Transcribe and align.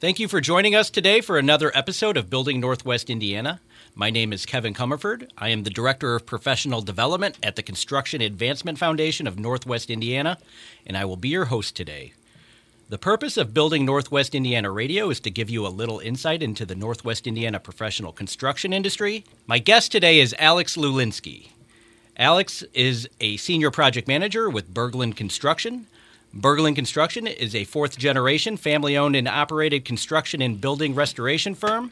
Thank 0.00 0.18
you 0.18 0.28
for 0.28 0.40
joining 0.40 0.74
us 0.74 0.88
today 0.88 1.20
for 1.20 1.36
another 1.36 1.70
episode 1.74 2.16
of 2.16 2.30
Building 2.30 2.58
Northwest 2.58 3.10
Indiana. 3.10 3.60
My 3.94 4.08
name 4.08 4.32
is 4.32 4.46
Kevin 4.46 4.72
Comerford. 4.72 5.28
I 5.36 5.50
am 5.50 5.62
the 5.62 5.68
Director 5.68 6.14
of 6.14 6.24
Professional 6.24 6.80
Development 6.80 7.36
at 7.42 7.54
the 7.54 7.62
Construction 7.62 8.22
Advancement 8.22 8.78
Foundation 8.78 9.26
of 9.26 9.38
Northwest 9.38 9.90
Indiana, 9.90 10.38
and 10.86 10.96
I 10.96 11.04
will 11.04 11.18
be 11.18 11.28
your 11.28 11.44
host 11.44 11.76
today. 11.76 12.14
The 12.88 12.96
purpose 12.96 13.36
of 13.36 13.52
Building 13.52 13.84
Northwest 13.84 14.34
Indiana 14.34 14.70
Radio 14.70 15.10
is 15.10 15.20
to 15.20 15.30
give 15.30 15.50
you 15.50 15.66
a 15.66 15.68
little 15.68 15.98
insight 15.98 16.42
into 16.42 16.64
the 16.64 16.74
Northwest 16.74 17.26
Indiana 17.26 17.60
professional 17.60 18.12
construction 18.12 18.72
industry. 18.72 19.26
My 19.46 19.58
guest 19.58 19.92
today 19.92 20.20
is 20.20 20.34
Alex 20.38 20.78
Lulinski. 20.78 21.48
Alex 22.16 22.64
is 22.72 23.06
a 23.20 23.36
senior 23.36 23.70
project 23.70 24.08
manager 24.08 24.48
with 24.48 24.72
Berglund 24.72 25.16
Construction. 25.16 25.88
Berglund 26.34 26.76
Construction 26.76 27.26
is 27.26 27.56
a 27.56 27.64
fourth 27.64 27.98
generation, 27.98 28.56
family 28.56 28.96
owned 28.96 29.16
and 29.16 29.26
operated 29.26 29.84
construction 29.84 30.40
and 30.40 30.60
building 30.60 30.94
restoration 30.94 31.56
firm. 31.56 31.90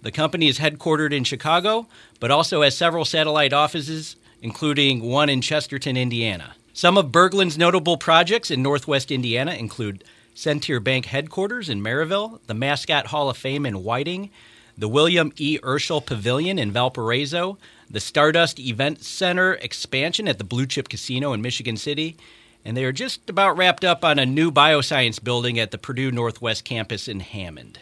The 0.00 0.10
company 0.10 0.48
is 0.48 0.58
headquartered 0.58 1.12
in 1.12 1.24
Chicago, 1.24 1.86
but 2.18 2.30
also 2.30 2.62
has 2.62 2.76
several 2.76 3.04
satellite 3.04 3.52
offices, 3.52 4.16
including 4.40 5.02
one 5.02 5.28
in 5.28 5.42
Chesterton, 5.42 5.98
Indiana. 5.98 6.54
Some 6.72 6.96
of 6.96 7.12
Berglund's 7.12 7.58
notable 7.58 7.98
projects 7.98 8.50
in 8.50 8.62
Northwest 8.62 9.10
Indiana 9.10 9.52
include 9.52 10.02
Centier 10.34 10.80
Bank 10.80 11.06
headquarters 11.06 11.68
in 11.68 11.82
Merrillville, 11.82 12.40
the 12.46 12.54
Mascot 12.54 13.08
Hall 13.08 13.28
of 13.28 13.36
Fame 13.36 13.66
in 13.66 13.84
Whiting, 13.84 14.30
the 14.76 14.88
William 14.88 15.30
E. 15.36 15.58
Urschel 15.62 16.04
Pavilion 16.04 16.58
in 16.58 16.72
Valparaiso, 16.72 17.58
the 17.88 18.00
Stardust 18.00 18.58
Event 18.58 19.04
Center 19.04 19.54
expansion 19.54 20.26
at 20.26 20.38
the 20.38 20.44
Blue 20.44 20.66
Chip 20.66 20.88
Casino 20.88 21.34
in 21.34 21.42
Michigan 21.42 21.76
City, 21.76 22.16
and 22.64 22.76
they 22.76 22.84
are 22.84 22.92
just 22.92 23.28
about 23.28 23.56
wrapped 23.56 23.84
up 23.84 24.04
on 24.04 24.18
a 24.18 24.26
new 24.26 24.50
bioscience 24.50 25.22
building 25.22 25.58
at 25.58 25.70
the 25.70 25.78
Purdue 25.78 26.10
Northwest 26.10 26.64
campus 26.64 27.08
in 27.08 27.20
Hammond. 27.20 27.80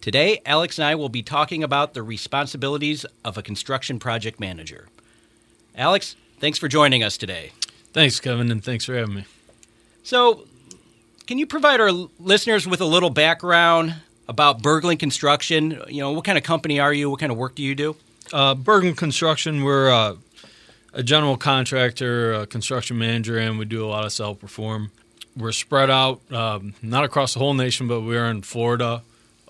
Today, 0.00 0.40
Alex 0.46 0.78
and 0.78 0.86
I 0.86 0.94
will 0.94 1.08
be 1.08 1.22
talking 1.22 1.62
about 1.62 1.94
the 1.94 2.02
responsibilities 2.02 3.04
of 3.24 3.36
a 3.36 3.42
construction 3.42 3.98
project 3.98 4.38
manager. 4.38 4.88
Alex, 5.74 6.16
thanks 6.38 6.58
for 6.58 6.68
joining 6.68 7.02
us 7.02 7.16
today. 7.16 7.52
Thanks, 7.92 8.20
Kevin, 8.20 8.50
and 8.50 8.62
thanks 8.62 8.84
for 8.84 8.94
having 8.94 9.14
me. 9.14 9.24
So, 10.02 10.46
can 11.26 11.38
you 11.38 11.46
provide 11.46 11.80
our 11.80 11.90
listeners 11.90 12.66
with 12.68 12.80
a 12.80 12.84
little 12.84 13.10
background 13.10 13.96
about 14.28 14.62
Berglund 14.62 15.00
Construction? 15.00 15.82
You 15.88 16.02
know, 16.02 16.12
what 16.12 16.24
kind 16.24 16.38
of 16.38 16.44
company 16.44 16.78
are 16.78 16.92
you? 16.92 17.10
What 17.10 17.18
kind 17.20 17.32
of 17.32 17.38
work 17.38 17.56
do 17.56 17.62
you 17.62 17.74
do? 17.74 17.96
Uh, 18.32 18.54
Berglund 18.54 18.96
Construction, 18.96 19.64
we're 19.64 19.90
uh, 19.90 20.14
a 20.96 21.02
general 21.02 21.36
contractor, 21.36 22.32
a 22.32 22.46
construction 22.46 22.98
manager, 22.98 23.36
and 23.38 23.58
we 23.58 23.66
do 23.66 23.84
a 23.84 23.86
lot 23.86 24.04
of 24.04 24.12
self 24.12 24.40
perform. 24.40 24.90
We're 25.36 25.52
spread 25.52 25.90
out, 25.90 26.20
um, 26.32 26.72
not 26.82 27.04
across 27.04 27.34
the 27.34 27.38
whole 27.38 27.52
nation, 27.52 27.86
but 27.86 28.00
we 28.00 28.16
are 28.16 28.24
in 28.24 28.40
Florida, 28.40 29.02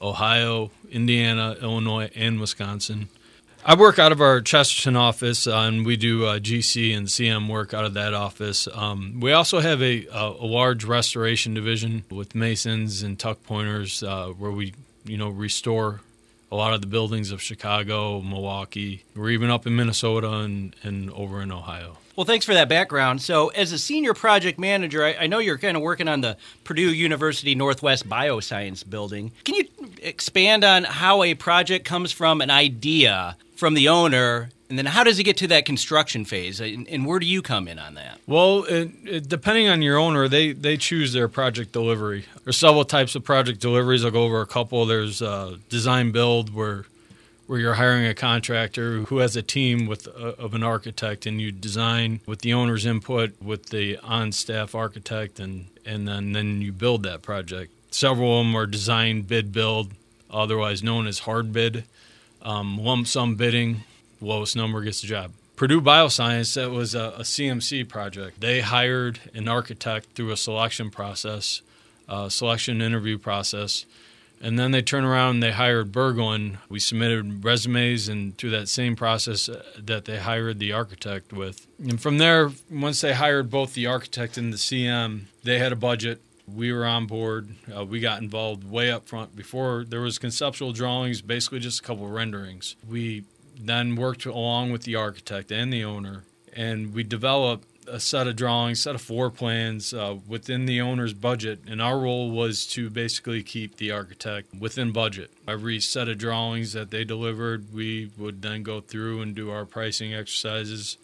Ohio, 0.03 0.73
Indiana, 0.91 1.57
Illinois, 1.63 2.11
and 2.17 2.41
Wisconsin. 2.41 3.09
I 3.65 3.77
work 3.77 4.01
out 4.01 4.11
of 4.11 4.21
our 4.21 4.41
Chesterton 4.41 4.97
office, 4.97 5.47
uh, 5.47 5.57
and 5.59 5.87
we 5.87 5.97
do 5.97 6.27
uh, 6.27 6.39
GC 6.41 6.97
and 6.97 7.07
CM 7.07 7.49
work 7.49 7.73
out 7.73 7.85
of 7.85 7.95
that 7.95 8.13
office. 8.13 8.67
Um, 8.73 9.21
we 9.21 9.31
also 9.33 9.61
have 9.61 9.81
a, 9.81 10.07
a, 10.13 10.31
large 10.31 10.85
restoration 10.85 11.55
division 11.55 12.05
with 12.11 12.35
masons 12.35 13.03
and 13.03 13.19
tuck 13.19 13.45
pointers, 13.45 14.03
uh, 14.03 14.29
where 14.29 14.51
we, 14.51 14.75
you 15.05 15.17
know, 15.17 15.29
restore 15.29 16.01
a 16.51 16.57
lot 16.57 16.75
of 16.75 16.81
the 16.81 16.87
buildings 16.87 17.31
of 17.31 17.43
Chicago, 17.43 18.21
Milwaukee. 18.21 19.05
We're 19.15 19.31
even 19.31 19.51
up 19.51 19.67
in 19.67 19.77
Minnesota 19.77 20.31
and, 20.31 20.75
and 20.83 21.11
over 21.11 21.43
in 21.43 21.51
Ohio. 21.51 21.99
Well, 22.15 22.25
thanks 22.25 22.47
for 22.47 22.55
that 22.55 22.69
background. 22.69 23.21
So, 23.21 23.49
as 23.49 23.73
a 23.73 23.79
senior 23.79 24.15
project 24.15 24.59
manager, 24.59 25.05
I, 25.05 25.15
I, 25.21 25.27
know 25.27 25.39
you're 25.39 25.59
kind 25.59 25.77
of 25.77 25.83
working 25.83 26.09
on 26.09 26.23
the 26.23 26.39
Purdue 26.65 26.91
University 26.91 27.55
Northwest 27.55 28.09
Bioscience 28.09 28.89
building. 28.89 29.33
Can 29.45 29.57
you 29.57 29.69
expand 30.03 30.65
on 30.65 30.85
how 30.85 31.23
a 31.23 31.35
project 31.35 31.85
comes 31.85 32.13
from 32.13 32.41
an 32.41 32.51
idea 32.51 33.37
from 33.55 33.75
the 33.75 33.89
owner 33.89 34.49
and 34.69 34.79
then 34.79 34.87
how 34.87 35.05
does 35.05 35.19
it 35.19 35.25
get 35.25 35.37
to 35.39 35.47
that 35.49 35.65
construction 35.65 36.25
phase, 36.25 36.61
and, 36.61 37.07
where 37.07 37.19
do 37.19 37.27
you 37.27 37.41
come 37.41 37.69
in 37.69 37.79
on 37.79 37.95
that? 37.95 38.19
Well, 38.27 38.65
it, 38.65 38.91
it, 39.05 39.29
depending 39.29 39.69
on 39.69 39.81
your 39.81 39.97
owner, 39.97 40.29
they 40.29 40.53
they 40.53 40.77
choose 40.77 41.13
their 41.13 41.29
project 41.29 41.73
delivery. 41.73 42.25
There's 42.45 42.57
several 42.57 42.85
types 42.85 43.15
of 43.15 43.23
project 43.23 43.61
deliveries. 43.61 44.05
I'll 44.05 44.11
go 44.11 44.25
over 44.25 44.41
a 44.41 44.47
couple. 44.47 44.85
There's 44.87 45.23
uh, 45.23 45.57
design 45.69 46.11
build 46.11 46.53
where 46.53 46.87
where 47.47 47.61
you're 47.61 47.75
hiring 47.75 48.07
a 48.07 48.15
contractor 48.15 49.03
who 49.03 49.19
has 49.19 49.37
a 49.37 49.43
team 49.43 49.87
with 49.87 50.09
uh, 50.09 50.33
of 50.33 50.55
an 50.55 50.65
architect, 50.65 51.27
and 51.27 51.41
you 51.41 51.53
design 51.53 52.21
with 52.27 52.41
the 52.41 52.53
owner's 52.53 52.85
input, 52.85 53.41
with 53.41 53.67
the 53.67 53.99
on-staff 53.99 54.75
architect, 54.75 55.39
and 55.39 55.67
and 55.85 56.09
then 56.09 56.33
then 56.33 56.61
you 56.61 56.73
build 56.73 57.05
that 57.05 57.23
project. 57.23 57.73
Several 57.93 58.41
of 58.41 58.47
them 58.47 58.57
are 58.57 58.67
design 58.67 59.23
bid 59.23 59.53
build, 59.53 59.93
otherwise 60.29 60.83
known 60.83 61.07
as 61.07 61.21
hard 61.21 61.53
bid, 61.53 61.85
um, 62.43 62.79
lump 62.79 63.07
sum 63.07 63.37
bidding 63.37 63.85
lowest 64.21 64.57
number 64.57 64.81
gets 64.83 65.01
the 65.01 65.07
job. 65.07 65.33
Purdue 65.57 65.81
Bioscience, 65.81 66.55
that 66.55 66.71
was 66.71 66.95
a, 66.95 67.15
a 67.17 67.23
CMC 67.23 67.89
project. 67.89 68.41
They 68.41 68.61
hired 68.61 69.21
an 69.35 69.49
architect 69.49 70.09
through 70.15 70.31
a 70.31 70.37
selection 70.37 70.91
process, 70.91 71.63
selection 72.29 72.83
interview 72.83 73.17
process, 73.17 73.87
and 74.41 74.59
then 74.59 74.71
they 74.71 74.83
turned 74.83 75.07
around 75.07 75.37
and 75.37 75.43
they 75.43 75.53
hired 75.53 75.93
Berglund. 75.93 76.59
We 76.69 76.79
submitted 76.79 77.45
resumes, 77.45 78.09
and 78.09 78.37
through 78.37 78.51
that 78.51 78.69
same 78.69 78.97
process, 78.97 79.49
uh, 79.49 79.63
that 79.79 80.05
they 80.05 80.19
hired 80.19 80.59
the 80.59 80.73
architect 80.73 81.33
with. 81.33 81.67
And 81.79 82.01
from 82.01 82.19
there, 82.19 82.51
once 82.71 83.01
they 83.01 83.15
hired 83.15 83.51
both 83.51 83.75
the 83.75 83.87
architect 83.87 84.37
and 84.37 84.53
the 84.53 84.59
CM, 84.59 85.23
they 85.43 85.59
had 85.59 85.73
a 85.73 85.77
budget. 85.77 86.21
We 86.47 86.73
were 86.73 86.85
on 86.85 87.07
board. 87.07 87.49
Uh, 87.75 87.85
we 87.85 87.99
got 87.99 88.21
involved 88.21 88.71
way 88.71 88.91
up 88.91 89.09
front 89.09 89.35
before 89.35 89.85
there 89.85 90.01
was 90.01 90.19
conceptual 90.19 90.73
drawings, 90.73 91.23
basically 91.23 91.59
just 91.59 91.81
a 91.81 91.83
couple 91.83 92.07
renderings. 92.09 92.77
We 92.89 93.25
then 93.59 93.97
worked 93.97 94.27
along 94.27 94.73
with 94.73 94.83
the 94.83 94.95
architect 94.95 95.51
and 95.51 95.73
the 95.73 95.85
owner, 95.85 96.25
and 96.55 96.93
we 96.95 97.03
developed 97.03 97.69
a 97.89 98.01
set 98.01 98.27
of 98.27 98.37
drawings, 98.37 98.83
set 98.83 98.95
of 98.95 99.01
floor 99.01 99.31
plans 99.31 99.95
uh, 99.95 100.17
within 100.27 100.67
the 100.67 100.81
owner's 100.81 101.15
budget. 101.15 101.61
And 101.69 101.81
our 101.81 101.99
role 101.99 102.31
was 102.31 102.67
to 102.69 102.91
basically 102.91 103.43
keep 103.43 103.77
the 103.77 103.91
architect 103.91 104.55
within 104.59 104.93
budget. 104.93 105.31
Every 105.47 105.81
set 105.81 106.09
of 106.09 106.19
drawings 106.19 106.73
that 106.73 106.91
they 106.91 107.05
delivered, 107.05 107.73
we 107.73 108.11
would 108.19 108.43
then 108.43 108.63
go 108.63 108.81
through 108.81 109.23
and 109.23 109.35
do 109.35 109.51
our 109.51 109.65
pricing 109.65 110.15
exercises 110.15 110.99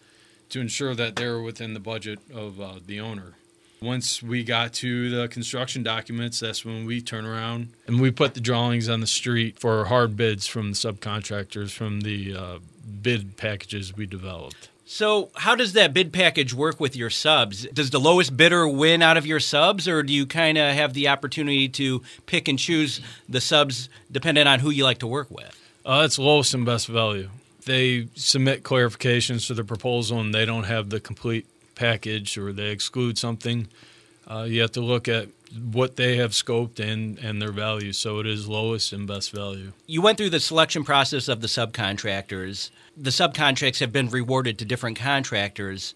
to 0.49 0.59
ensure 0.59 0.93
that 0.95 1.15
they 1.15 1.27
were 1.27 1.41
within 1.41 1.73
the 1.73 1.79
budget 1.79 2.19
of 2.33 2.59
uh, 2.59 2.73
the 2.85 2.99
owner. 2.99 3.35
Once 3.83 4.23
we 4.23 4.43
got 4.43 4.71
to 4.73 5.09
the 5.09 5.27
construction 5.27 5.83
documents, 5.83 6.39
that's 6.39 6.63
when 6.63 6.85
we 6.85 7.01
turn 7.01 7.25
around 7.25 7.67
and 7.85 7.99
we 7.99 8.09
put 8.09 8.33
the 8.33 8.39
drawings 8.39 8.87
on 8.87 9.01
the 9.01 9.07
street 9.07 9.59
for 9.59 9.85
hard 9.85 10.15
bids 10.15 10.47
from 10.47 10.71
the 10.71 10.75
subcontractors 10.75 11.71
from 11.71 12.01
the 12.01 12.35
uh, 12.35 12.59
bid 13.01 13.35
packages 13.35 13.95
we 13.95 14.05
developed. 14.05 14.69
So, 14.85 15.31
how 15.35 15.55
does 15.55 15.73
that 15.73 15.93
bid 15.93 16.13
package 16.13 16.53
work 16.53 16.79
with 16.79 16.95
your 16.95 17.09
subs? 17.09 17.65
Does 17.67 17.89
the 17.89 17.99
lowest 17.99 18.37
bidder 18.37 18.67
win 18.67 19.01
out 19.01 19.17
of 19.17 19.25
your 19.25 19.39
subs, 19.39 19.87
or 19.87 20.03
do 20.03 20.13
you 20.13 20.25
kind 20.25 20.57
of 20.57 20.73
have 20.73 20.93
the 20.93 21.07
opportunity 21.07 21.67
to 21.69 22.03
pick 22.25 22.47
and 22.47 22.59
choose 22.59 23.01
the 23.27 23.41
subs 23.41 23.89
depending 24.11 24.45
on 24.45 24.59
who 24.59 24.69
you 24.69 24.83
like 24.83 24.99
to 24.99 25.07
work 25.07 25.31
with? 25.31 25.59
Uh, 25.85 26.03
it's 26.05 26.19
lowest 26.19 26.53
and 26.53 26.65
best 26.65 26.87
value. 26.87 27.29
They 27.65 28.07
submit 28.15 28.63
clarifications 28.63 29.47
to 29.47 29.53
the 29.53 29.63
proposal 29.63 30.19
and 30.19 30.33
they 30.33 30.45
don't 30.45 30.65
have 30.65 30.89
the 30.89 30.99
complete 30.99 31.47
package 31.75 32.37
or 32.37 32.53
they 32.53 32.69
exclude 32.69 33.17
something, 33.17 33.67
uh, 34.27 34.43
you 34.43 34.61
have 34.61 34.71
to 34.73 34.81
look 34.81 35.07
at 35.07 35.27
what 35.71 35.97
they 35.97 36.17
have 36.17 36.31
scoped 36.31 36.79
and, 36.79 37.19
and 37.19 37.41
their 37.41 37.51
value. 37.51 37.93
So 37.93 38.19
it 38.19 38.27
is 38.27 38.47
lowest 38.47 38.91
and 38.93 39.07
best 39.07 39.31
value. 39.31 39.73
You 39.85 40.01
went 40.01 40.17
through 40.17 40.31
the 40.31 40.39
selection 40.39 40.83
process 40.83 41.27
of 41.27 41.41
the 41.41 41.47
subcontractors. 41.47 42.71
The 42.97 43.11
subcontracts 43.11 43.79
have 43.79 43.91
been 43.91 44.09
rewarded 44.09 44.57
to 44.59 44.65
different 44.65 44.97
contractors. 44.97 45.93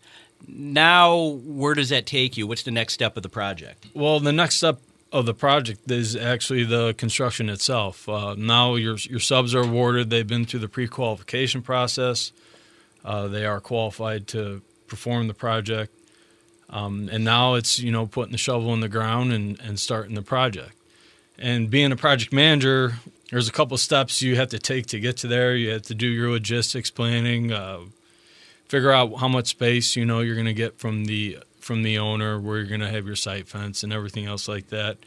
Now, 0.47 1.17
where 1.43 1.73
does 1.73 1.89
that 1.89 2.05
take 2.05 2.37
you? 2.37 2.45
What's 2.45 2.63
the 2.63 2.71
next 2.71 2.93
step 2.93 3.17
of 3.17 3.23
the 3.23 3.29
project? 3.29 3.87
Well, 3.93 4.19
the 4.19 4.31
next 4.31 4.57
step 4.57 4.79
of 5.11 5.25
the 5.25 5.33
project 5.33 5.89
is 5.89 6.15
actually 6.15 6.63
the 6.63 6.93
construction 6.93 7.49
itself. 7.49 8.07
Uh, 8.07 8.35
now 8.37 8.75
your 8.75 8.97
your 8.97 9.19
subs 9.19 9.55
are 9.55 9.61
awarded. 9.61 10.09
They've 10.09 10.27
been 10.27 10.45
through 10.45 10.59
the 10.59 10.67
pre-qualification 10.67 11.61
process. 11.61 12.31
Uh, 13.05 13.27
they 13.27 13.45
are 13.45 13.59
qualified 13.59 14.27
to 14.27 14.61
perform 14.87 15.27
the 15.27 15.33
project. 15.33 15.93
Um, 16.69 17.09
and 17.11 17.23
now 17.23 17.53
it's 17.53 17.79
you 17.79 17.91
know 17.91 18.05
putting 18.05 18.31
the 18.31 18.37
shovel 18.37 18.73
in 18.73 18.81
the 18.81 18.89
ground 18.89 19.31
and, 19.31 19.59
and 19.59 19.79
starting 19.79 20.15
the 20.15 20.21
project. 20.21 20.73
And 21.39 21.69
being 21.69 21.91
a 21.91 21.95
project 21.95 22.33
manager, 22.33 22.95
there's 23.29 23.47
a 23.47 23.51
couple 23.51 23.77
steps 23.77 24.21
you 24.21 24.35
have 24.37 24.49
to 24.49 24.59
take 24.59 24.87
to 24.87 24.99
get 24.99 25.17
to 25.17 25.27
there. 25.27 25.55
You 25.55 25.71
have 25.71 25.83
to 25.83 25.95
do 25.95 26.07
your 26.07 26.31
logistics 26.31 26.89
planning, 26.89 27.51
uh, 27.51 27.81
figure 28.67 28.91
out 28.91 29.17
how 29.19 29.27
much 29.27 29.47
space 29.47 29.95
you 29.95 30.05
know 30.05 30.21
you're 30.21 30.35
going 30.35 30.45
to 30.45 30.53
get 30.53 30.79
from 30.79 31.05
the 31.05 31.39
from 31.59 31.83
the 31.83 31.97
owner, 31.97 32.39
where 32.39 32.57
you're 32.57 32.67
going 32.67 32.79
to 32.81 32.89
have 32.89 33.05
your 33.05 33.15
site 33.15 33.47
fence 33.47 33.83
and 33.83 33.91
everything 33.91 34.25
else 34.25 34.47
like 34.47 34.69
that. 34.69 34.97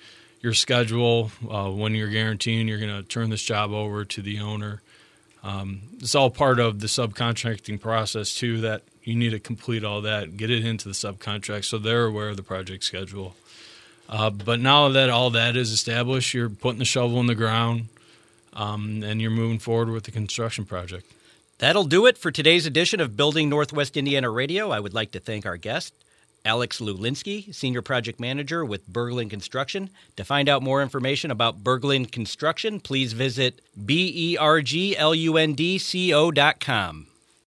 Your 0.43 0.55
schedule, 0.55 1.31
uh, 1.51 1.71
when 1.71 1.95
you're 1.95 2.09
guaranteeing 2.09 2.69
you're 2.69 2.79
going 2.79 2.95
to 2.95 3.07
turn 3.07 3.31
this 3.31 3.43
job 3.43 3.73
over 3.73 4.05
to 4.05 4.23
the 4.23 4.41
owner. 4.41 4.81
Um, 5.43 5.81
it's 5.99 6.15
all 6.15 6.31
part 6.31 6.59
of 6.59 6.81
the 6.81 6.87
subcontracting 6.87 7.81
process 7.81 8.35
too. 8.35 8.61
That 8.61 8.83
you 9.03 9.15
need 9.15 9.31
to 9.31 9.39
complete 9.39 9.85
all 9.85 10.01
that, 10.03 10.37
get 10.37 10.51
it 10.51 10.65
into 10.65 10.89
the 10.89 10.95
subcontract 10.95 11.65
so 11.65 11.79
they're 11.79 12.07
aware 12.07 12.29
of 12.29 12.37
the 12.37 12.43
project 12.43 12.85
schedule. 12.85 13.35
Uh, 14.09 14.31
but 14.31 14.61
now 14.61 14.89
that 14.89 15.09
all 15.09 15.31
that 15.31 15.57
is 15.57 15.71
established, 15.71 16.35
you're 16.35 16.51
putting 16.51 16.81
the 16.81 16.85
shovel 16.85 17.21
in 17.21 17.27
the 17.27 17.35
ground 17.35 17.87
um, 18.53 19.03
and 19.05 19.21
you're 19.21 19.31
moving 19.31 19.59
forward 19.59 19.89
with 19.89 20.05
the 20.05 20.11
construction 20.11 20.65
project. 20.65 21.11
That'll 21.59 21.85
do 21.85 22.07
it 22.07 22.19
for 22.19 22.31
today's 22.31 22.67
edition 22.67 23.01
of 23.01 23.17
Building 23.17 23.49
Northwest 23.49 23.97
Indiana 23.97 24.31
Radio. 24.31 24.71
I 24.71 24.81
would 24.81 24.95
like 24.95 25.13
to 25.13 25.21
thank 25.21 25.45
our 25.45 25.59
guest, 25.59 25.93
Alex 26.45 26.81
Lulinski, 26.81 27.55
Senior 27.55 27.83
Project 27.83 28.19
Manager 28.19 28.65
with 28.65 28.89
Berglund 28.89 29.31
Construction. 29.31 29.91
To 30.17 30.25
find 30.25 30.49
out 30.49 30.63
more 30.63 30.83
information 30.83 31.31
about 31.31 31.63
Berglund 31.63 32.11
Construction, 32.13 32.81
please 32.81 33.13
visit 33.13 33.61
B 33.85 34.11
E 34.15 34.37
R 34.39 34.63
G 34.63 34.97
L 34.97 35.15
U 35.15 35.37
N 35.37 35.53
D 35.53 35.79
C 35.79 36.15
O.com. 36.15 37.10